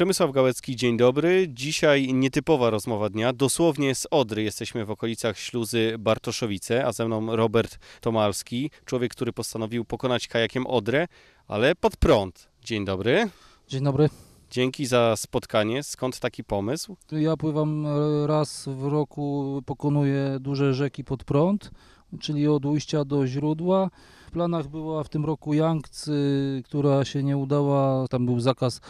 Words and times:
Przemysław 0.00 0.32
Gałecki, 0.32 0.76
dzień 0.76 0.96
dobry. 0.96 1.48
Dzisiaj 1.48 2.14
nietypowa 2.14 2.70
rozmowa 2.70 3.08
dnia. 3.08 3.32
Dosłownie 3.32 3.94
z 3.94 4.06
Odry 4.10 4.42
jesteśmy 4.42 4.84
w 4.84 4.90
okolicach 4.90 5.38
śluzy 5.38 5.94
Bartoszowice, 5.98 6.86
a 6.86 6.92
ze 6.92 7.06
mną 7.06 7.36
Robert 7.36 7.78
Tomalski, 8.00 8.70
człowiek, 8.84 9.12
który 9.12 9.32
postanowił 9.32 9.84
pokonać 9.84 10.28
kajakiem 10.28 10.66
Odrę, 10.66 11.08
ale 11.48 11.74
pod 11.74 11.96
prąd. 11.96 12.48
Dzień 12.64 12.84
dobry. 12.84 13.28
Dzień 13.68 13.84
dobry. 13.84 14.08
Dzięki 14.50 14.86
za 14.86 15.16
spotkanie. 15.16 15.82
Skąd 15.82 16.20
taki 16.20 16.44
pomysł? 16.44 16.96
Ja 17.12 17.36
pływam 17.36 17.86
raz 18.26 18.68
w 18.68 18.86
roku, 18.86 19.62
pokonuję 19.66 20.36
duże 20.40 20.74
rzeki 20.74 21.04
pod 21.04 21.24
prąd, 21.24 21.70
czyli 22.20 22.48
od 22.48 22.66
ujścia 22.66 23.04
do 23.04 23.26
źródła. 23.26 23.90
W 24.26 24.30
planach 24.30 24.68
była 24.68 25.04
w 25.04 25.08
tym 25.08 25.24
roku 25.24 25.54
Yangtz, 25.54 26.08
y, 26.08 26.62
która 26.64 27.04
się 27.04 27.22
nie 27.22 27.36
udała. 27.36 28.08
Tam 28.08 28.26
był 28.26 28.40
zakaz 28.40 28.80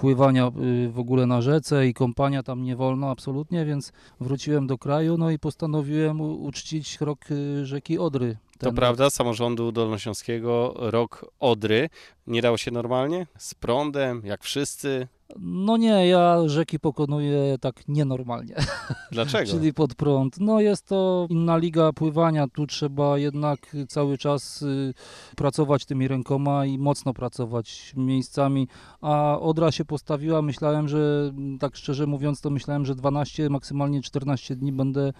pływania 0.00 0.46
y, 0.46 0.88
w 0.88 0.98
ogóle 0.98 1.26
na 1.26 1.40
rzece 1.42 1.86
i 1.86 1.94
kąpania 1.94 2.42
tam 2.42 2.62
nie 2.62 2.76
wolno 2.76 3.10
absolutnie, 3.10 3.64
więc 3.64 3.92
wróciłem 4.20 4.66
do 4.66 4.78
kraju 4.78 5.16
no 5.18 5.30
i 5.30 5.38
postanowiłem 5.38 6.20
uczcić 6.20 7.00
rok 7.00 7.18
y, 7.30 7.66
rzeki 7.66 7.98
Odry. 7.98 8.36
To 8.58 8.66
Ten- 8.66 8.74
prawda, 8.74 9.10
samorządu 9.10 9.72
dolnośląskiego, 9.72 10.74
rok 10.76 11.32
Odry. 11.40 11.88
Nie 12.26 12.42
dało 12.42 12.56
się 12.56 12.70
normalnie? 12.70 13.26
Z 13.38 13.54
prądem, 13.54 14.22
jak 14.24 14.42
wszyscy? 14.42 15.08
No 15.38 15.76
nie, 15.76 16.08
ja 16.08 16.48
rzeki 16.48 16.78
pokonuję 16.78 17.58
tak 17.60 17.88
nienormalnie. 17.88 18.54
Dlaczego? 19.12 19.50
Czyli 19.50 19.74
pod 19.74 19.94
prąd. 19.94 20.40
No 20.40 20.60
jest 20.60 20.86
to 20.86 21.26
inna 21.30 21.56
liga 21.56 21.92
pływania. 21.92 22.48
Tu 22.48 22.66
trzeba 22.66 23.18
jednak 23.18 23.76
cały 23.88 24.18
czas 24.18 24.62
y, 24.62 24.94
pracować 25.36 25.84
tymi 25.84 26.08
rękoma 26.08 26.66
i 26.66 26.78
mocno 26.78 27.14
pracować 27.14 27.92
miejscami. 27.96 28.68
A 29.00 29.38
Odra 29.40 29.72
się 29.72 29.84
postawiła, 29.84 30.42
myślałem, 30.42 30.88
że 30.88 31.32
tak 31.60 31.76
szczerze 31.76 32.06
mówiąc, 32.06 32.40
to 32.40 32.50
myślałem, 32.50 32.86
że 32.86 32.94
12, 32.94 33.50
maksymalnie 33.50 34.02
14 34.02 34.56
dni 34.56 34.72
będę, 34.72 35.12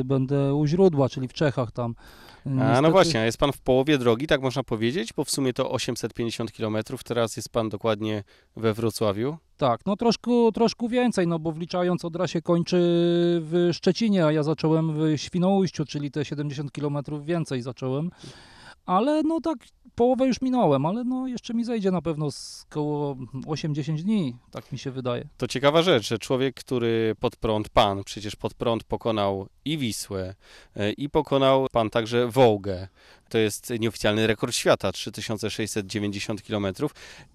y, 0.00 0.04
będę 0.04 0.54
u 0.54 0.66
źródła, 0.66 1.08
czyli 1.08 1.28
w 1.28 1.32
Czechach 1.32 1.72
tam. 1.72 1.94
A 2.46 2.50
no 2.50 2.64
Niestety- 2.64 2.90
właśnie, 2.92 3.20
a 3.20 3.24
jest 3.24 3.38
pan 3.38 3.52
w 3.52 3.60
połowie 3.60 3.98
drogi, 3.98 4.26
tak 4.26 4.42
można 4.42 4.62
powiedzieć, 4.62 5.12
bo 5.12 5.24
w 5.24 5.30
sumie 5.30 5.52
to 5.52 5.70
850 5.70 6.52
km, 6.52 6.76
teraz 7.04 7.36
jest 7.36 7.48
pan 7.48 7.68
dokładnie 7.68 8.24
we 8.56 8.74
Wrocławiu. 8.74 9.36
Tak, 9.56 9.80
no 9.86 9.96
troszkę, 9.96 10.30
troszkę 10.54 10.88
więcej, 10.88 11.26
no 11.26 11.38
bo 11.38 11.52
wliczając 11.52 12.04
Odra 12.04 12.26
się 12.26 12.42
kończy 12.42 12.78
w 13.42 13.70
Szczecinie, 13.72 14.26
a 14.26 14.32
ja 14.32 14.42
zacząłem 14.42 14.92
w 14.92 15.18
Świnoujściu, 15.20 15.84
czyli 15.84 16.10
te 16.10 16.24
70 16.24 16.70
km 16.72 16.98
więcej 17.24 17.62
zacząłem. 17.62 18.10
Ale 18.86 19.22
no 19.22 19.40
tak, 19.40 19.58
połowę 19.94 20.26
już 20.26 20.42
minąłem, 20.42 20.86
ale 20.86 21.04
no 21.04 21.26
jeszcze 21.26 21.54
mi 21.54 21.64
zejdzie 21.64 21.90
na 21.90 22.02
pewno 22.02 22.30
z 22.30 22.66
koło 22.68 23.14
8-10 23.46 24.02
dni, 24.02 24.36
tak 24.50 24.72
mi 24.72 24.78
się 24.78 24.90
wydaje. 24.90 25.28
To 25.36 25.46
ciekawa 25.46 25.82
rzecz, 25.82 26.08
że 26.08 26.18
człowiek, 26.18 26.54
który 26.54 27.14
pod 27.20 27.36
prąd, 27.36 27.68
pan 27.68 28.04
przecież 28.04 28.36
pod 28.36 28.54
prąd 28.54 28.84
pokonał 28.84 29.48
i 29.64 29.78
Wisłę, 29.78 30.34
e, 30.76 30.92
i 30.92 31.08
pokonał 31.08 31.66
pan 31.72 31.90
także 31.90 32.28
Wołgę. 32.28 32.88
To 33.28 33.38
jest 33.38 33.72
nieoficjalny 33.78 34.26
rekord 34.26 34.54
świata, 34.54 34.92
3690 34.92 36.42
km 36.42 36.66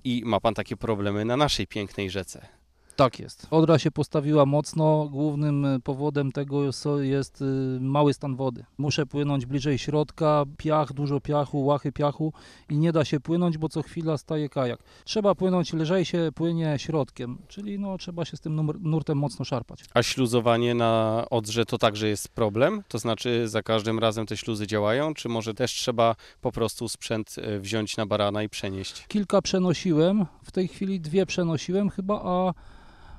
i 0.03 0.21
ma 0.25 0.39
pan 0.39 0.53
takie 0.53 0.77
problemy 0.77 1.25
na 1.25 1.37
naszej 1.37 1.67
pięknej 1.67 2.09
rzece. 2.09 2.56
Tak 2.97 3.19
jest. 3.19 3.47
Odra 3.51 3.79
się 3.79 3.91
postawiła 3.91 4.45
mocno. 4.45 5.09
Głównym 5.11 5.65
y, 5.65 5.79
powodem 5.79 6.31
tego 6.31 6.63
jest 7.01 7.41
y, 7.41 7.45
mały 7.81 8.13
stan 8.13 8.35
wody. 8.35 8.65
Muszę 8.77 9.05
płynąć 9.05 9.45
bliżej 9.45 9.77
środka, 9.77 10.43
piach, 10.57 10.93
dużo 10.93 11.21
piachu, 11.21 11.65
łachy 11.65 11.91
piachu 11.91 12.33
i 12.69 12.77
nie 12.77 12.91
da 12.91 13.05
się 13.05 13.19
płynąć, 13.19 13.57
bo 13.57 13.69
co 13.69 13.81
chwila 13.81 14.17
staje 14.17 14.49
kajak. 14.49 14.79
Trzeba 15.05 15.35
płynąć 15.35 15.73
lżej 15.73 16.05
się 16.05 16.29
płynie 16.35 16.75
środkiem, 16.77 17.37
czyli 17.47 17.79
no, 17.79 17.97
trzeba 17.97 18.25
się 18.25 18.37
z 18.37 18.41
tym 18.41 18.71
nurtem 18.79 19.17
mocno 19.17 19.45
szarpać. 19.45 19.85
A 19.93 20.03
śluzowanie 20.03 20.75
na 20.75 21.25
Odrze 21.29 21.65
to 21.65 21.77
także 21.77 22.07
jest 22.07 22.29
problem? 22.29 22.83
To 22.87 22.99
znaczy 22.99 23.47
za 23.47 23.63
każdym 23.63 23.99
razem 23.99 24.25
te 24.25 24.37
śluzy 24.37 24.67
działają, 24.67 25.13
czy 25.13 25.29
może 25.29 25.53
też 25.53 25.71
trzeba 25.71 26.15
po 26.41 26.51
prostu 26.51 26.89
sprzęt 26.89 27.35
e, 27.37 27.59
wziąć 27.59 27.97
na 27.97 28.05
barana 28.05 28.43
i 28.43 28.49
przenieść? 28.49 29.05
Kilka 29.07 29.41
przenosiłem, 29.41 30.25
w 30.43 30.51
tej 30.51 30.67
chwili 30.67 30.99
dwie 30.99 31.25
przenosiłem 31.25 31.89
chyba, 31.89 32.21
a, 32.23 32.53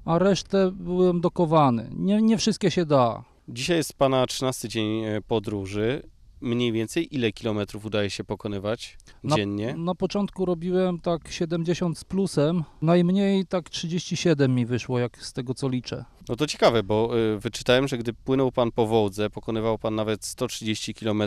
a 0.09 0.19
resztę 0.19 0.71
byłem 0.73 1.21
dokowany. 1.21 1.91
Nie, 1.93 2.23
nie 2.23 2.39
wszystkie 2.39 2.71
się 2.71 2.87
da. 2.87 3.25
Dzisiaj 3.49 3.77
jest 3.77 3.93
pana 3.93 4.27
13 4.27 4.69
dzień 4.69 5.05
e, 5.05 5.21
podróży. 5.21 6.03
Mniej 6.41 6.73
więcej 6.73 7.15
ile 7.17 7.33
kilometrów 7.33 7.85
udaje 7.85 8.11
się 8.11 8.25
pokonywać 8.25 8.99
Na- 9.25 9.37
dziennie? 9.37 9.75
Na 9.77 9.95
początku 9.95 10.45
robiłem 10.45 11.01
tak 11.01 11.29
70 11.29 11.99
z 11.99 12.05
plusem, 12.05 12.65
najmniej 12.83 13.47
tak 13.47 13.71
37 13.71 14.55
mi 14.55 14.67
wyszło, 14.67 14.99
jak 14.99 15.19
z 15.25 15.33
tego 15.33 15.55
co 15.55 15.69
liczę. 15.69 16.05
No 16.29 16.37
to 16.37 16.47
ciekawe, 16.47 16.83
bo 16.83 17.19
y, 17.19 17.39
wyczytałem, 17.39 17.89
że 17.89 17.99
gdy 17.99 18.13
płynął 18.13 18.53
pan 18.53 18.73
po 18.73 18.87
Wołdze, 18.87 19.31
pokonywał 19.31 19.79
pan 19.79 19.95
nawet 19.95 20.25
130 20.25 20.95
km 20.95 21.23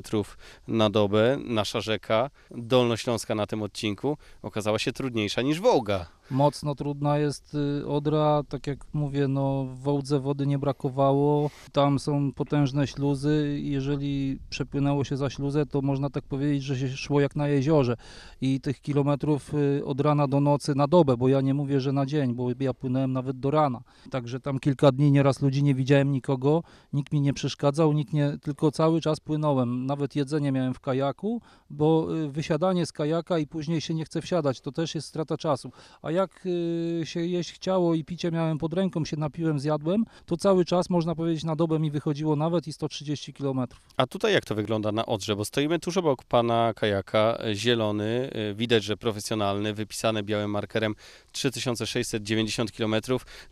na 0.67 0.89
dobę, 0.89 1.37
nasza 1.45 1.81
rzeka, 1.81 2.29
Dolnośląska 2.51 3.35
na 3.35 3.47
tym 3.47 3.63
odcinku, 3.63 4.17
okazała 4.41 4.79
się 4.79 4.91
trudniejsza 4.91 5.41
niż 5.41 5.61
Wołga. 5.61 6.05
Mocno 6.31 6.75
trudna 6.75 7.17
jest 7.17 7.57
y, 7.81 7.87
Odra, 7.87 8.43
tak 8.49 8.67
jak 8.67 8.85
mówię, 8.93 9.27
no 9.27 9.65
w 9.65 9.79
Wołdze 9.79 10.19
wody 10.19 10.47
nie 10.47 10.59
brakowało, 10.59 11.49
tam 11.71 11.99
są 11.99 12.31
potężne 12.33 12.87
śluzy 12.87 13.59
jeżeli 13.63 14.39
przepłynęło 14.49 15.03
się 15.03 15.17
za 15.17 15.29
śluzę, 15.29 15.65
to 15.65 15.81
można 15.81 16.09
tak 16.09 16.23
powiedzieć, 16.23 16.63
że 16.63 16.77
się 16.77 16.87
szło 16.87 17.21
jak 17.21 17.35
na 17.35 17.47
jeziorze 17.47 17.97
i 18.41 18.61
tych 18.61 18.81
kilometrów 18.81 19.53
y, 19.53 19.85
od 19.85 20.01
rana 20.01 20.27
do 20.27 20.39
nocy 20.39 20.75
na 20.75 20.87
dobę, 20.87 21.17
bo 21.17 21.27
ja 21.27 21.41
nie 21.41 21.53
mówię, 21.53 21.79
że 21.79 21.91
na 21.91 22.05
dzień, 22.05 22.33
bo 22.33 22.47
ja 22.59 22.73
płynąłem 22.73 23.13
nawet 23.13 23.39
do 23.39 23.51
rana. 23.51 23.81
Także 24.09 24.39
tam 24.39 24.59
kilka 24.59 24.90
dni 24.91 25.11
nieraz 25.11 25.41
ludzi 25.41 25.63
nie 25.63 25.75
widziałem 25.75 26.11
nikogo, 26.11 26.63
nikt 26.93 27.13
mi 27.13 27.21
nie 27.21 27.33
przeszkadzał, 27.33 27.93
nikt 27.93 28.13
nie, 28.13 28.37
tylko 28.41 28.71
cały 28.71 29.01
czas 29.01 29.19
płynąłem. 29.19 29.85
Nawet 29.85 30.15
jedzenie 30.15 30.51
miałem 30.51 30.73
w 30.73 30.79
kajaku, 30.79 31.41
bo 31.69 32.07
y, 32.17 32.31
wysiadanie 32.31 32.85
z 32.85 32.91
kajaka 32.91 33.37
i 33.37 33.47
później 33.47 33.81
się 33.81 33.93
nie 33.93 34.05
chce 34.05 34.21
wsiadać, 34.21 34.61
to 34.61 34.71
też 34.71 34.95
jest 34.95 35.07
strata 35.07 35.37
czasu. 35.37 35.71
A 36.01 36.11
jak 36.11 36.45
y, 36.45 37.01
się 37.05 37.25
jeść 37.25 37.51
chciało 37.51 37.95
i 37.95 38.03
picie 38.03 38.31
miałem 38.31 38.57
pod 38.57 38.73
ręką, 38.73 39.05
się 39.05 39.17
napiłem, 39.17 39.59
zjadłem, 39.59 40.05
to 40.25 40.37
cały 40.37 40.65
czas, 40.65 40.89
można 40.89 41.15
powiedzieć, 41.15 41.43
na 41.43 41.55
dobę 41.55 41.79
mi 41.79 41.91
wychodziło 41.91 42.35
nawet 42.35 42.67
i 42.67 42.73
130 42.73 43.33
km. 43.33 43.59
A 43.97 44.07
tutaj 44.07 44.33
jak 44.33 44.45
to 44.45 44.55
wygląda 44.55 44.91
na 44.91 45.05
Odrze? 45.05 45.35
Bo 45.35 45.45
stoimy 45.45 45.79
tuż 45.79 45.97
obok 45.97 46.23
pana 46.23 46.73
kajaka, 46.75 47.37
e, 47.39 47.55
zielony, 47.55 48.29
y, 48.51 48.55
widać, 48.55 48.83
że 48.83 48.97
profesjonalny, 48.97 49.73
wypisany 49.73 50.23
białym 50.23 50.51
markerem 50.51 50.95
3690 51.31 52.71
km, 52.71 52.95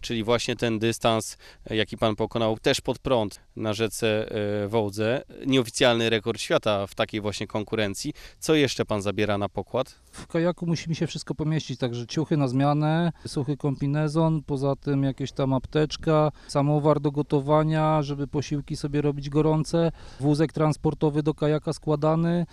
czyli 0.02 0.24
właśnie 0.24 0.56
ten 0.56 0.80
dystans, 0.80 1.29
e, 1.70 1.76
jaki 1.76 1.98
pan 1.98 2.16
pokonał 2.16 2.58
też 2.60 2.82
pod 2.82 3.00
prąd 3.00 3.40
na 3.56 3.74
rzece 3.74 4.32
e, 4.64 4.68
Wołdze. 4.68 5.24
Nieoficjalny 5.46 6.10
rekord 6.10 6.40
świata 6.40 6.88
w 6.88 6.96
takiej 6.96 7.22
właśnie 7.22 7.48
konkurencji. 7.48 8.14
Co 8.40 8.56
jeszcze 8.56 8.86
pan 8.86 9.02
zabiera 9.02 9.38
na 9.38 9.50
pokład? 9.50 9.96
W 10.12 10.28
kajaku 10.28 10.66
musi 10.66 10.90
mi 10.90 10.96
się 10.96 11.08
wszystko 11.08 11.36
pomieścić, 11.36 11.80
także 11.80 12.08
ciuchy 12.08 12.38
na 12.38 12.48
zmianę, 12.48 13.12
suchy 13.28 13.58
kombinezon, 13.58 14.44
poza 14.44 14.76
tym 14.76 15.04
jakieś 15.04 15.32
tam 15.32 15.54
apteczka, 15.54 16.32
samowar 16.48 17.00
do 17.00 17.12
gotowania, 17.12 18.02
żeby 18.02 18.28
posiłki 18.28 18.76
sobie 18.76 19.02
robić 19.02 19.30
gorące, 19.30 19.92
wózek 20.20 20.54
transportowy 20.54 21.24
do 21.24 21.34
kajaka 21.34 21.74
składany, 21.74 22.46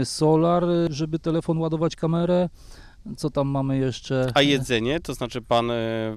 y, 0.00 0.04
solar, 0.04 0.64
y, 0.64 0.86
żeby 0.90 1.18
telefon 1.18 1.58
ładować 1.58 1.96
kamerę. 1.96 2.48
Co 3.16 3.30
tam 3.30 3.48
mamy 3.48 3.78
jeszcze? 3.78 4.30
A 4.34 4.42
jedzenie, 4.42 5.00
to 5.00 5.14
znaczy 5.14 5.42
pan 5.42 5.70
e, 5.70 5.74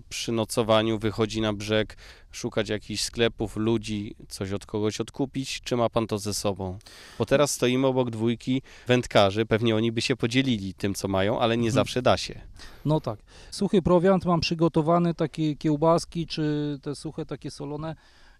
przy 0.09 0.31
nocowaniu 0.31 1.00
wychodzi 1.00 1.41
na 1.41 1.53
brzeg 1.53 1.97
szukać 2.31 2.69
jakichś 2.69 3.03
sklepów, 3.03 3.56
ludzi, 3.57 4.16
coś 4.29 4.52
od 4.52 4.66
kogoś 4.66 5.01
odkupić, 5.01 5.62
czy 5.62 5.75
ma 5.75 5.90
pan 5.90 6.07
to 6.07 6.18
ze 6.18 6.34
sobą? 6.34 6.78
Bo 7.19 7.25
teraz 7.25 7.51
stoimy 7.51 7.88
obok 7.88 8.09
dwójki 8.09 8.62
wędkarzy, 8.88 9.46
pewnie 9.46 9.75
oni 9.75 9.91
by 9.91 10.01
się 10.01 10.16
podzielili 10.16 10.74
tym, 10.74 10.94
co 10.94 11.07
mają, 11.07 11.40
ale 11.40 11.57
nie 11.57 11.62
Mhm. 11.69 11.74
zawsze 11.74 12.01
da 12.01 12.18
się. 12.18 12.41
No 12.85 13.01
tak. 13.01 13.19
Suchy 13.51 13.81
prowiant 13.81 14.25
mam 14.25 14.40
przygotowany, 14.40 15.13
takie 15.13 15.56
kiełbaski, 15.56 16.27
czy 16.27 16.77
te 16.81 16.95
suche 16.95 17.25
takie 17.25 17.51
solone, 17.51 17.95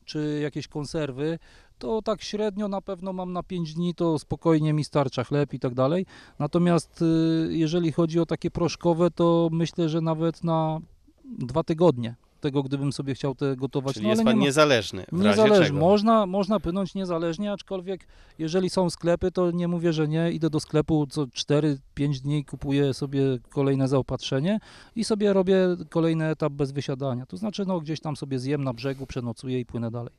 czy 0.06 0.40
jakieś 0.44 0.68
konserwy. 0.68 1.40
To 1.82 2.02
tak 2.02 2.22
średnio 2.22 2.68
na 2.68 2.82
pewno 2.82 3.14
mam 3.14 3.34
na 3.34 3.44
5 3.44 3.74
dni, 3.74 3.96
to 3.96 4.20
spokojnie 4.20 4.74
mi 4.74 4.84
starcza 4.84 5.24
chleb 5.24 5.54
i 5.54 5.60
tak 5.60 5.74
dalej. 5.74 6.06
Natomiast 6.40 7.02
y, 7.02 7.48
jeżeli 7.50 7.92
chodzi 7.92 8.20
o 8.20 8.26
takie 8.26 8.52
proszkowe, 8.52 9.12
to 9.12 9.50
myślę, 9.52 9.90
że 9.90 10.02
nawet 10.02 10.44
na 10.44 10.80
dwa 11.26 11.64
tygodnie. 11.64 12.16
Tego, 12.42 12.64
gdybym 12.64 12.94
sobie 12.94 13.14
chciał 13.14 13.36
te 13.36 13.56
gotować. 13.56 13.94
Czyli 13.94 14.06
no, 14.06 14.12
jest 14.12 14.24
pan 14.24 14.34
nie 14.34 14.40
ma- 14.40 14.46
niezależny. 14.46 15.06
W 15.12 15.36
czego. 15.36 15.80
Można, 15.80 16.26
można 16.26 16.60
płynąć 16.60 16.96
niezależnie, 16.96 17.52
aczkolwiek 17.52 18.08
jeżeli 18.40 18.70
są 18.70 18.90
sklepy, 18.90 19.32
to 19.32 19.52
nie 19.52 19.68
mówię, 19.68 19.94
że 19.94 20.08
nie. 20.08 20.32
Idę 20.32 20.50
do 20.50 20.60
sklepu 20.60 21.08
co 21.08 21.24
4-5 21.24 21.74
dni, 22.22 22.46
kupuję 22.46 22.94
sobie 22.94 23.22
kolejne 23.50 23.88
zaopatrzenie 23.88 24.60
i 24.96 25.04
sobie 25.04 25.34
robię 25.34 25.58
kolejny 25.90 26.28
etap 26.28 26.54
bez 26.54 26.72
wysiadania. 26.72 27.26
To 27.26 27.38
znaczy, 27.38 27.66
no 27.66 27.80
gdzieś 27.80 28.00
tam 28.00 28.16
sobie 28.16 28.40
zjem 28.40 28.64
na 28.64 28.74
brzegu, 28.74 29.08
przenocuję 29.08 29.60
i 29.60 29.66
płynę 29.66 29.92
dalej. 29.92 30.14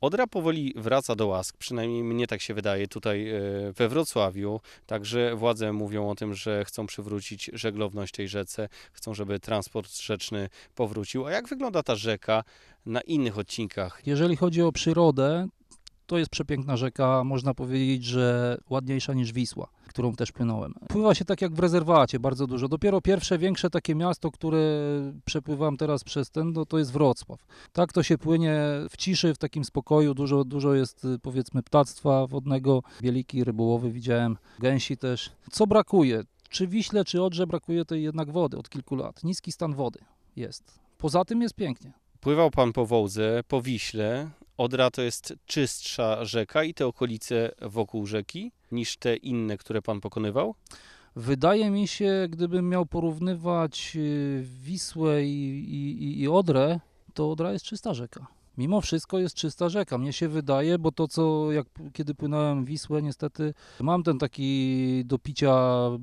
Odra 0.00 0.26
powoli 0.26 0.74
wraca 0.76 1.16
do 1.16 1.26
łask, 1.26 1.56
przynajmniej 1.56 2.04
mnie 2.04 2.26
tak 2.26 2.40
się 2.40 2.54
wydaje 2.54 2.88
tutaj 2.88 3.28
e, 3.28 3.40
we 3.72 3.88
Wrocławiu. 3.88 4.60
Także 4.86 5.36
władze 5.36 5.72
mówią 5.72 6.10
o 6.10 6.14
tym, 6.14 6.34
że 6.34 6.64
chcą 6.64 6.86
przywrócić 6.86 7.50
żeglowność 7.52 8.14
tej 8.14 8.28
rzece, 8.28 8.68
chcą, 8.92 9.14
żeby 9.14 9.40
transport 9.40 9.96
rzeczny 9.96 10.48
powrócił. 10.74 11.26
A 11.26 11.30
jak 11.30 11.48
wygląda 11.48 11.67
ta 11.70 11.96
rzeka 11.96 12.44
na 12.86 13.00
innych 13.00 13.38
odcinkach? 13.38 14.02
Jeżeli 14.06 14.36
chodzi 14.36 14.62
o 14.62 14.72
przyrodę, 14.72 15.48
to 16.08 16.18
jest 16.18 16.30
przepiękna 16.30 16.76
rzeka, 16.76 17.24
można 17.24 17.54
powiedzieć, 17.54 18.04
że 18.04 18.58
ładniejsza 18.70 19.14
niż 19.14 19.32
Wisła, 19.32 19.68
którą 19.88 20.14
też 20.14 20.32
płynąłem. 20.32 20.74
Pływa 20.88 21.14
się 21.14 21.24
tak 21.24 21.42
jak 21.42 21.54
w 21.54 21.58
rezerwacie, 21.58 22.20
bardzo 22.20 22.46
dużo. 22.46 22.68
Dopiero 22.68 23.00
pierwsze 23.00 23.38
większe 23.38 23.70
takie 23.70 23.94
miasto, 23.94 24.30
które 24.30 24.58
przepływam 25.24 25.76
teraz 25.76 26.04
przez 26.04 26.30
ten, 26.30 26.52
no 26.52 26.66
to 26.66 26.78
jest 26.78 26.92
Wrocław. 26.92 27.46
Tak 27.72 27.92
to 27.92 28.02
się 28.02 28.18
płynie 28.18 28.60
w 28.90 28.96
ciszy, 28.96 29.34
w 29.34 29.38
takim 29.38 29.64
spokoju, 29.64 30.14
dużo, 30.14 30.44
dużo 30.44 30.74
jest 30.74 31.04
y, 31.04 31.18
powiedzmy 31.18 31.62
ptactwa 31.62 32.26
wodnego, 32.26 32.82
bieliki, 33.02 33.44
rybołowy 33.44 33.90
widziałem, 33.90 34.36
gęsi 34.58 34.96
też. 34.96 35.32
Co 35.50 35.66
brakuje? 35.66 36.22
Czy 36.48 36.66
Wiśle, 36.66 37.04
czy 37.04 37.22
Odrze 37.22 37.46
brakuje 37.46 37.84
tej 37.84 38.02
jednak 38.02 38.30
wody 38.30 38.58
od 38.58 38.68
kilku 38.68 38.96
lat. 38.96 39.24
Niski 39.24 39.52
stan 39.52 39.74
wody 39.74 40.00
jest. 40.36 40.87
Poza 40.98 41.24
tym 41.24 41.42
jest 41.42 41.54
pięknie. 41.54 41.92
Pływał 42.20 42.50
pan 42.50 42.72
po 42.72 42.86
Wołdze, 42.86 43.42
po 43.48 43.62
Wiśle. 43.62 44.30
Odra 44.56 44.90
to 44.90 45.02
jest 45.02 45.34
czystsza 45.46 46.24
rzeka 46.24 46.64
i 46.64 46.74
te 46.74 46.86
okolice 46.86 47.50
wokół 47.62 48.06
rzeki 48.06 48.52
niż 48.72 48.96
te 48.96 49.16
inne, 49.16 49.58
które 49.58 49.82
pan 49.82 50.00
pokonywał? 50.00 50.54
Wydaje 51.16 51.70
mi 51.70 51.88
się, 51.88 52.26
gdybym 52.30 52.68
miał 52.68 52.86
porównywać 52.86 53.92
y, 53.96 54.42
Wisłę 54.62 55.24
i, 55.24 55.64
i, 55.74 56.20
i 56.20 56.28
Odrę, 56.28 56.80
to 57.14 57.30
Odra 57.30 57.52
jest 57.52 57.64
czysta 57.64 57.94
rzeka. 57.94 58.26
Mimo 58.58 58.80
wszystko 58.80 59.18
jest 59.18 59.34
czysta 59.34 59.68
rzeka. 59.68 59.98
Mnie 59.98 60.12
się 60.12 60.28
wydaje, 60.28 60.78
bo 60.78 60.92
to 60.92 61.08
co, 61.08 61.52
jak 61.52 61.66
kiedy 61.92 62.14
płynąłem 62.14 62.64
Wisłę, 62.64 63.02
niestety 63.02 63.54
mam 63.80 64.02
ten 64.02 64.18
taki 64.18 65.02
do 65.04 65.18
picia 65.18 65.54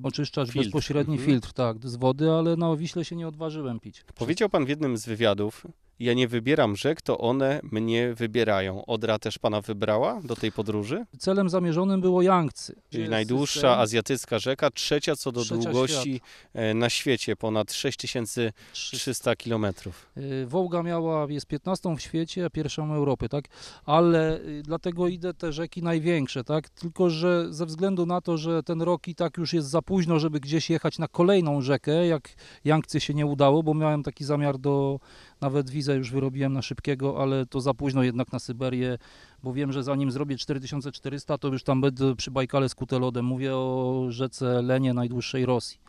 oczyszczacz 0.04 0.50
Filtr, 0.50 0.68
bezpośredni 0.68 1.13
mhm. 1.13 1.31
filtr, 1.31 1.54
tak, 1.54 1.88
z 1.88 1.96
wody, 1.96 2.31
ale 2.31 2.56
na 2.56 2.75
Wiśle 2.75 3.06
się 3.06 3.16
nie 3.16 3.28
odważyłem 3.28 3.80
pić. 3.80 4.06
Powiedział 4.16 4.50
pan 4.50 4.66
w 4.66 4.69
jednym 4.69 4.98
z 4.98 5.06
wywiadów, 5.06 5.66
ja 6.00 6.13
nie 6.13 6.27
wybieram 6.27 6.75
rzek, 6.75 7.01
to 7.01 7.18
one 7.18 7.59
mnie 7.63 8.13
wybierają. 8.13 8.86
Odra 8.86 9.19
też 9.19 9.39
pana 9.39 9.62
wybrała 9.62 10.21
do 10.24 10.36
tej 10.36 10.51
podróży? 10.51 11.06
Celem 11.19 11.50
zamierzonym 11.50 12.01
było 12.01 12.21
Yangtze. 12.21 12.74
Czyli 12.89 13.09
najdłuższa 13.09 13.53
system 13.53 13.80
azjatycka 13.80 14.39
rzeka, 14.39 14.69
trzecia 14.71 15.15
co 15.15 15.31
do 15.31 15.42
Trzecia 15.42 15.62
długości 15.62 16.21
e, 16.53 16.74
na 16.74 16.89
świecie, 16.89 17.36
ponad 17.36 17.74
6300 17.74 19.36
kilometrów. 19.36 20.06
Y, 20.18 20.45
Wołga 20.47 20.83
miała, 20.83 21.27
jest 21.30 21.45
15 21.45 21.95
w 21.95 22.01
świecie, 22.01 22.45
a 22.45 22.50
pierwszą 22.50 22.94
Europy, 22.94 23.30
tak? 23.30 23.45
Ale 23.86 24.39
y, 24.39 24.62
dlatego 24.63 25.07
idę 25.07 25.33
te 25.33 25.53
rzeki 25.53 25.83
największe, 25.83 26.44
tak? 26.44 26.69
Tylko, 26.69 27.09
że 27.09 27.53
ze 27.53 27.65
względu 27.65 28.06
na 28.06 28.21
to, 28.21 28.38
że 28.38 28.63
ten 28.63 28.81
rok 28.81 29.07
i 29.07 29.15
tak 29.15 29.38
już 29.38 29.53
jest 29.53 29.69
za 29.69 29.81
późno, 29.81 30.19
żeby 30.19 30.39
gdzieś 30.39 30.69
jechać 30.69 31.00
na 31.00 31.07
kolejną 31.07 31.62
rzekę, 31.62 32.07
jak 32.07 32.30
Yangtze 32.65 33.00
się 33.00 33.13
nie 33.13 33.25
udało, 33.25 33.63
bo 33.63 33.74
miałem 33.74 34.03
taki 34.03 34.25
zamiar 34.25 34.57
do, 34.57 35.00
nawet 35.41 35.69
wizę 35.69 35.95
już 35.95 36.11
wyrobiłem 36.11 36.53
na 36.53 36.61
szybkiego, 36.61 37.21
ale 37.21 37.45
to 37.45 37.61
za 37.61 37.73
późno 37.73 38.03
jednak 38.03 38.31
na 38.31 38.39
Syberię, 38.39 38.97
bo 39.43 39.53
wiem, 39.53 39.71
że 39.71 39.83
zanim 39.83 40.11
zrobię 40.11 40.37
4400, 40.37 41.37
to 41.37 41.47
już 41.47 41.63
tam 41.63 41.81
będę 41.81 42.15
przy 42.15 42.31
Bajkale 42.31 42.69
z 42.69 42.75
Kutelodem. 42.75 43.25
Mówię 43.25 43.55
o 43.55 44.05
rzece 44.09 44.61
Lenie, 44.61 44.93
najdłuższej 44.93 45.45
Rosji. 45.45 45.79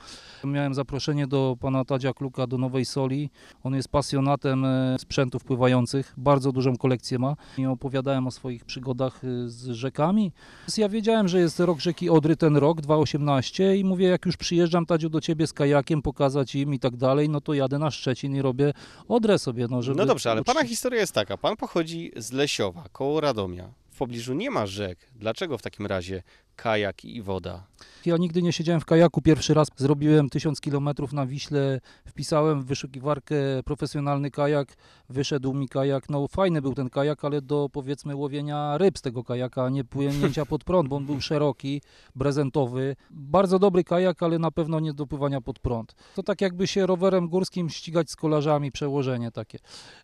Miałem 0.45 0.75
zaproszenie 0.75 1.27
do 1.27 1.57
pana 1.61 1.85
Tadzia 1.85 2.13
Kluka 2.13 2.47
do 2.47 2.59
Nowej 2.59 2.85
Soli. 2.85 3.31
On 3.63 3.75
jest 3.75 3.89
pasjonatem 3.89 4.65
e, 4.65 4.97
sprzętów 4.99 5.45
pływających, 5.45 6.15
bardzo 6.17 6.53
dużą 6.53 6.77
kolekcję 6.77 7.19
ma 7.19 7.37
i 7.59 7.67
opowiadałem 7.67 8.27
o 8.27 8.31
swoich 8.31 8.65
przygodach 8.65 9.25
e, 9.25 9.49
z 9.49 9.71
rzekami. 9.71 10.33
Ja 10.77 10.89
wiedziałem, 10.89 11.29
że 11.29 11.39
jest 11.39 11.61
rok 11.61 11.81
rzeki 11.81 12.11
Odry 12.11 12.37
ten 12.37 12.57
rok, 12.57 12.81
2018 12.81 13.77
i 13.77 13.85
mówię, 13.85 14.09
jak 14.09 14.27
już 14.27 14.37
przyjeżdżam 14.37 14.87
Tadziu 14.87 15.09
do 15.09 15.21
ciebie 15.21 15.47
z 15.47 15.53
kajakiem, 15.53 16.03
pokazać 16.03 16.55
im 16.55 16.75
i 16.75 16.79
tak 16.79 16.97
dalej, 16.97 17.29
no 17.29 17.41
to 17.41 17.55
jadę 17.55 17.79
na 17.79 17.91
Szczecin 17.91 18.37
i 18.37 18.43
robię 18.43 18.73
Odrę 19.09 19.39
sobie, 19.39 19.67
no 19.71 19.83
żeby... 19.83 19.99
No 19.99 20.07
dobrze, 20.07 20.31
ale 20.31 20.45
pana 20.45 20.65
historia 20.65 21.01
jest 21.01 21.13
taka. 21.13 21.37
Pan 21.37 21.57
pochodzi 21.57 22.13
z 22.17 22.33
Lesiowa, 22.33 22.85
koło 22.93 23.21
Radomia. 23.21 23.69
W 23.91 23.99
pobliżu 23.99 24.35
nie 24.35 24.51
ma 24.51 24.67
rzek. 24.67 24.99
Dlaczego 25.15 25.59
w 25.59 25.63
takim 25.63 25.87
razie 25.87 26.23
kajak 26.57 27.05
i 27.05 27.23
woda? 27.23 27.63
Ja 28.07 28.17
nigdy 28.17 28.43
nie 28.43 28.53
siedziałem 28.53 28.81
w 28.81 28.85
kajaku. 28.85 29.23
Pierwszy 29.23 29.55
raz 29.55 29.69
zrobiłem 29.77 30.31
1000 30.31 30.61
km 30.61 30.89
na 31.13 31.27
Wiśle, 31.27 31.81
wpisałem 32.07 32.63
w 32.63 32.67
wyszukiwarkę 32.67 33.37
profesjonalny 33.65 34.31
kajak, 34.31 34.77
wyszedł 35.09 35.55
mi 35.55 35.69
kajak. 35.69 36.09
No 36.11 36.29
fajny 36.29 36.63
był 36.63 36.75
ten 36.75 36.91
kajak, 36.91 37.25
ale 37.25 37.43
do 37.43 37.69
powiedzmy 37.73 38.17
łowienia 38.17 38.79
ryb 38.79 38.99
z 38.99 39.03
tego 39.03 39.25
kajaka, 39.25 39.65
a 39.65 39.69
nie 39.69 39.85
płynięcia 39.85 40.47
pod 40.47 40.65
prąd, 40.65 40.89
bo 40.89 40.97
on 40.97 41.07
był 41.07 41.21
szeroki, 41.21 41.83
prezentowy. 42.19 42.97
Bardzo 43.11 43.59
dobry 43.59 43.85
kajak, 43.85 44.23
ale 44.23 44.39
na 44.39 44.51
pewno 44.51 44.81
nie 44.81 44.95
do 44.95 45.07
pływania 45.07 45.41
pod 45.41 45.59
prąd. 45.59 45.95
To 46.15 46.23
tak 46.23 46.41
jakby 46.41 46.67
się 46.67 46.87
rowerem 46.87 47.29
górskim 47.29 47.71
ścigać 47.71 48.11
z 48.11 48.17
kolarzami, 48.17 48.73
przełożenie 48.73 49.31
takie. 49.31 49.59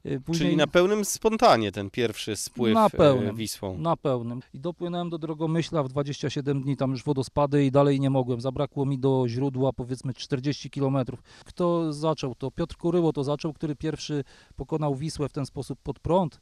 Y, 0.07 0.21
Później... 0.21 0.49
Czyli 0.49 0.57
na 0.57 0.67
pełnym 0.67 1.05
spontanie 1.05 1.73
ten 1.73 1.91
pierwszy 1.91 2.37
spływ 2.37 2.75
Na 2.75 2.87
e, 2.87 2.91
pełnym. 2.91 3.37
Wisłą. 3.37 3.79
Na 3.79 3.97
pełnym. 3.97 4.41
I 4.55 4.61
dopłynąłem 4.61 5.11
do 5.11 5.19
Drogomyśla 5.19 5.83
w 5.83 5.89
27 5.89 6.42
dni, 6.43 6.77
tam 6.77 6.91
już 6.91 7.05
wodospady 7.05 7.65
i 7.65 7.71
dalej 7.71 8.01
nie 8.01 8.11
mogłem. 8.11 8.41
Zabrakło 8.41 8.87
mi 8.87 8.99
do 8.99 9.25
źródła 9.29 9.73
powiedzmy 9.73 10.15
40 10.15 10.71
km. 10.71 10.97
Kto 11.45 11.93
zaczął 11.93 12.35
to? 12.35 12.51
Piotr 12.51 12.77
Kuryło 12.77 13.13
to 13.13 13.25
zaczął, 13.25 13.53
który 13.53 13.77
pierwszy 13.77 14.25
pokonał 14.57 14.95
Wisłę 14.95 15.29
w 15.29 15.33
ten 15.33 15.47
sposób 15.47 15.79
pod 15.83 16.01
prąd 16.01 16.41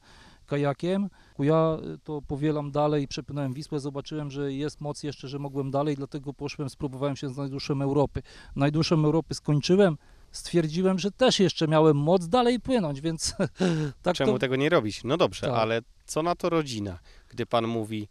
kajakiem. 0.51 1.09
Ja 1.39 1.79
y, 1.95 1.99
to 1.99 2.23
powielam 2.23 2.71
dalej, 2.71 3.09
przepłynąłem 3.09 3.53
Wisłę, 3.53 3.81
zobaczyłem, 3.81 4.31
że 4.31 4.53
jest 4.53 4.81
moc 4.81 5.03
jeszcze, 5.03 5.29
że 5.29 5.39
mogłem 5.39 5.71
dalej, 5.71 5.97
dlatego 5.97 6.35
poszłem, 6.35 6.71
spróbowałem 6.71 7.17
się 7.17 7.29
z 7.29 7.37
najdłuższą 7.37 7.83
Europy. 7.83 8.23
Najdłuższą 8.57 9.05
Europy 9.05 9.35
skończyłem, 9.35 9.99
stwierdziłem, 10.33 10.99
że 10.99 11.11
też 11.11 11.41
jeszcze 11.41 11.69
miałem 11.69 11.97
moc 11.97 12.29
dalej 12.29 12.61
płynąć, 12.61 13.01
więc 13.01 13.35
tak 14.03 14.17
Czemu 14.17 14.33
to... 14.33 14.39
tego 14.39 14.57
nie 14.57 14.69
robić? 14.69 15.05
No 15.05 15.17
dobrze, 15.17 15.47
Tak. 15.47 15.57
ale 15.59 15.81
co 16.05 16.23
na 16.23 16.35
to 16.35 16.49
rodzina? 16.49 16.99
Gdy 17.29 17.47
pan 17.47 17.67
mówi, 17.67 18.09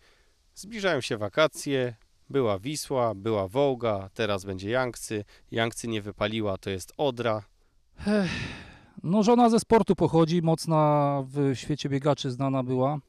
zbliżają 0.60 1.02
się 1.02 1.18
wakacje, 1.18 1.96
była 2.30 2.60
Wisła, 2.60 3.16
była 3.16 3.48
Wołga, 3.48 4.10
teraz 4.14 4.46
będzie 4.46 4.70
Jankcy, 4.70 5.26
Jankcy 5.52 5.88
nie 5.88 6.02
wypaliła, 6.02 6.58
to 6.58 6.70
jest 6.70 6.94
Odra. 6.98 7.44
No, 9.04 9.24
żona 9.24 9.50
ze 9.50 9.60
sportu 9.60 9.96
pochodzi, 9.96 10.42
mocna 10.42 11.24
w 11.28 11.56
świecie 11.56 11.90
biegaczy 11.90 12.32
znana 12.32 12.64
była. 12.64 13.00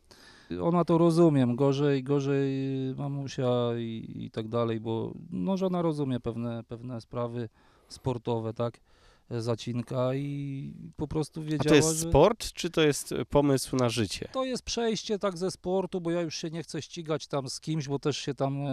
Ona 0.63 0.85
to 0.85 0.99
rozumiem, 0.99 1.57
gorzej, 1.57 2.03
gorzej 2.03 2.51
mamusia 2.99 3.51
i, 3.79 4.25
i 4.25 4.31
tak 4.31 4.49
dalej, 4.49 4.81
bo 4.81 5.13
no, 5.31 5.57
żona 5.57 5.83
rozumie 5.83 6.21
pewne, 6.21 6.65
pewne 6.65 7.01
sprawy 7.01 7.49
sportowe, 7.89 8.55
tak, 8.55 8.81
zacinka 9.31 10.15
i 10.15 10.73
po 10.97 11.09
prostu 11.09 11.41
A 11.41 11.45
wiedziała, 11.45 11.69
to 11.69 11.75
jest 11.75 11.99
że... 11.99 12.09
sport, 12.09 12.53
czy 12.53 12.71
to 12.71 12.81
jest 12.81 13.15
pomysł 13.31 13.77
na 13.77 13.89
życie? 13.89 14.29
To 14.33 14.45
jest 14.45 14.63
przejście 14.63 15.19
tak 15.19 15.39
ze 15.39 15.51
sportu, 15.51 16.01
bo 16.01 16.11
ja 16.11 16.21
już 16.21 16.37
się 16.37 16.51
nie 16.51 16.63
chcę 16.63 16.83
ścigać 16.83 17.27
tam 17.27 17.49
z 17.49 17.61
kimś, 17.61 17.89
bo 17.89 17.99
też 17.99 18.17
się 18.17 18.35
tam 18.35 18.67
e, 18.67 18.71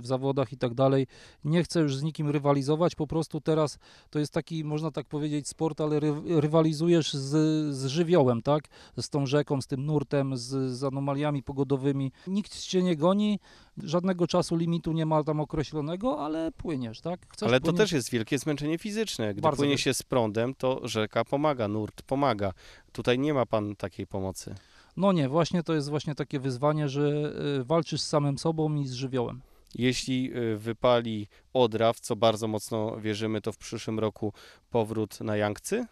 w 0.00 0.06
zawodach 0.06 0.52
i 0.52 0.56
tak 0.56 0.74
dalej. 0.74 1.06
Nie 1.44 1.62
chcę 1.62 1.80
już 1.80 1.96
z 1.96 2.02
nikim 2.02 2.30
rywalizować. 2.30 2.94
Po 2.94 3.06
prostu 3.06 3.40
teraz 3.40 3.78
to 4.10 4.18
jest 4.18 4.32
taki, 4.32 4.64
można 4.64 4.90
tak 4.90 5.06
powiedzieć, 5.06 5.48
sport, 5.48 5.80
ale 5.80 6.00
ry, 6.00 6.12
rywalizujesz 6.40 7.14
z, 7.14 7.30
z 7.76 7.86
żywiołem, 7.86 8.42
tak? 8.42 8.64
Z 8.96 9.08
tą 9.10 9.26
rzeką, 9.26 9.60
z 9.62 9.66
tym 9.66 9.86
nurtem, 9.86 10.36
z, 10.36 10.72
z 10.78 10.84
anomaliami 10.84 11.42
pogodowymi. 11.42 12.12
Nikt 12.26 12.60
cię 12.60 12.82
nie 12.82 12.96
goni, 12.96 13.38
żadnego 13.82 14.26
czasu 14.26 14.56
limitu 14.56 14.92
nie 14.92 15.06
ma 15.06 15.24
tam 15.24 15.40
określonego, 15.40 16.24
ale 16.24 16.52
płyniesz, 16.52 17.00
tak? 17.00 17.20
Chcesz 17.28 17.48
Ale 17.48 17.60
to 17.60 17.66
płyniesz- 17.72 17.76
też 17.76 17.92
jest 17.92 18.10
wielkie 18.10 18.38
zmęczenie 18.38 18.78
fizyczne. 18.78 19.32
Gdy 19.32 19.40
Bardzo 19.42 19.69
wielkie. 19.70 19.82
się 19.82 19.94
z 19.94 20.02
prądem, 20.02 20.54
to 20.54 20.80
rzeka 20.84 21.24
pomaga, 21.24 21.68
nurt 21.68 22.02
pomaga. 22.02 22.52
Tutaj 22.92 23.18
nie 23.18 23.34
ma 23.34 23.46
pan 23.46 23.76
takiej 23.76 24.06
pomocy. 24.06 24.54
No 24.96 25.12
nie, 25.12 25.28
właśnie 25.28 25.62
to 25.62 25.74
jest 25.74 25.90
właśnie 25.90 26.14
takie 26.14 26.40
wyzwanie, 26.40 26.88
że 26.88 27.32
e, 27.60 27.64
walczysz 27.64 28.00
z 28.00 28.08
samym 28.08 28.38
sobą 28.38 28.74
i 28.74 28.86
z 28.86 28.92
żywiołem. 28.92 29.40
Jeśli 29.74 30.36
y, 30.36 30.56
wypali 30.56 31.28
Odra, 31.52 31.92
w 31.92 32.00
co 32.00 32.16
bardzo 32.16 32.48
mocno 32.48 32.96
wierzymy, 33.00 33.40
to 33.40 33.52
w 33.52 33.58
przyszłym 33.58 33.98
roku 33.98 34.32
powrót 34.70 35.20
na 35.20 35.36
Jankcy? 35.36 35.86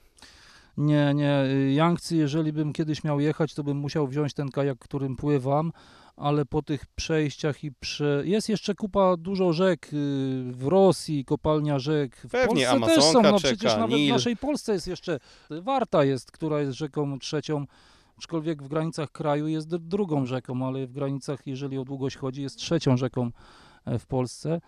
Nie, 0.79 1.15
nie. 1.15 1.43
y, 1.43 1.73
Yangtze, 1.73 2.17
jeżeli 2.17 2.53
bym 2.53 2.73
kiedyś 2.73 3.05
miał 3.05 3.21
jechać, 3.21 3.55
to 3.55 3.65
bym 3.65 3.77
musiał 3.77 4.09
wziąć 4.09 4.35
ten 4.35 4.49
kajak, 4.49 4.79
którym 4.79 5.17
pływam, 5.17 5.73
ale 6.17 6.45
po 6.45 6.63
tych 6.63 6.87
przejściach 6.87 7.65
i 7.65 7.73
prze... 7.73 8.23
Jest 8.25 8.49
jeszcze 8.49 8.75
kupa 8.75 9.17
dużo 9.17 9.53
rzek 9.53 9.87
y, 9.87 9.89
w 10.53 10.67
Rosji, 10.67 11.25
kopalnia 11.25 11.79
rzek. 11.79 12.17
W 12.17 12.31
Pewnie, 12.31 12.67
Polsce 12.67 12.95
też 12.95 13.05
są, 13.05 13.11
Amazonka 13.11 13.31
no 13.31 13.39
czeka, 13.39 13.55
przecież 13.55 13.77
nawet 13.77 13.97
Nil. 13.97 14.13
w 14.13 14.13
naszej 14.13 14.37
Polsce 14.37 14.73
jest 14.73 14.87
jeszcze 14.87 15.19
Warta 15.51 16.05
jest, 16.05 16.33
która 16.33 16.61
jest 16.61 16.73
rzeką 16.73 17.19
trzecią, 17.19 17.65
aczkolwiek 18.19 18.63
w 18.63 18.69
granicach 18.69 19.13
kraju 19.13 19.49
jest 19.49 19.77
drugą 19.77 20.27
rzeką, 20.27 20.67
ale 20.67 20.87
w 20.87 20.93
granicach, 20.93 21.47
jeżeli 21.47 21.79
o 21.79 21.85
długość 21.85 22.17
chodzi, 22.17 22.43
jest 22.43 22.57
trzecią 22.57 22.97
rzeką 22.97 23.31
e, 23.85 23.99
w 23.99 24.07
Polsce. 24.07 24.61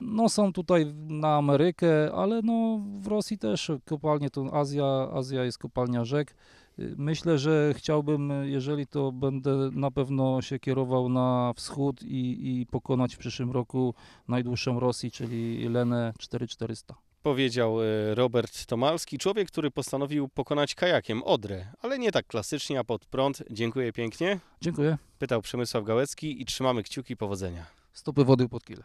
No 0.00 0.28
są 0.28 0.52
tutaj 0.52 0.86
na 1.08 1.36
Amerykę, 1.36 2.12
ale 2.14 2.42
no 2.42 2.80
w 3.00 3.06
Rosji 3.06 3.38
też 3.38 3.70
kopalnie 3.84 4.30
to 4.30 4.54
Azja, 4.54 5.08
Azja 5.12 5.44
jest 5.44 5.58
kopalnia 5.58 6.04
rzek. 6.04 6.34
Y, 6.78 6.94
Myślę, 6.98 7.38
że 7.38 7.74
chciałbym, 7.76 8.30
y, 8.30 8.50
jeżeli 8.50 8.86
to 8.86 9.12
będę 9.12 9.70
na 9.72 9.90
pewno 9.90 10.42
się 10.42 10.58
kierował 10.58 11.08
na 11.08 11.52
wschód 11.56 12.02
i, 12.02 12.60
i 12.60 12.66
pokonać 12.66 13.14
w 13.14 13.18
przyszłym 13.18 13.50
roku 13.50 13.94
najdłuższą 14.28 14.80
Rosji, 14.80 15.10
czyli 15.10 15.68
Lenę 15.68 16.12
4400. 16.18 16.94
Powiedział 17.24 17.82
e, 17.82 18.14
Robert 18.14 18.66
Tomalski, 18.66 19.18
człowiek, 19.18 19.48
który 19.48 19.70
postanowił 19.70 20.28
pokonać 20.28 20.74
kajakiem 20.74 21.22
Odrę, 21.22 21.66
ale 21.80 21.98
nie 21.98 22.12
tak 22.12 22.26
klasycznie, 22.26 22.78
a 22.78 22.84
pod 22.84 23.06
prąd. 23.06 23.42
Dziękuję 23.50 23.92
pięknie. 23.92 24.40
Dziękuję. 24.60 24.98
Pytał 25.18 25.42
Przemysław 25.42 25.84
Gałecki 25.84 26.42
i 26.42 26.44
trzymamy 26.44 26.82
kciuki 26.82 27.16
powodzenia. 27.16 27.66
Stopy 27.92 28.24
wody 28.24 28.48
pod 28.48 28.64
kile. 28.64 28.82